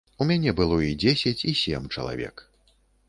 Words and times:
У 0.23 0.25
мяне 0.29 0.53
было 0.59 0.79
і 0.87 0.95
дзесяць 1.03 1.45
і 1.53 1.53
сем 1.61 1.83
чалавек. 1.97 2.35